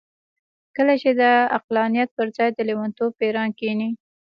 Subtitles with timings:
[0.75, 1.23] کله چې د
[1.57, 3.89] عقلانيت پر ځای د لېونتوب پېريان کېني.